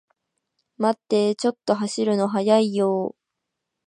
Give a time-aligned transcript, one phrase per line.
[0.79, 3.21] 待ってー、ちょっと走るの速いよー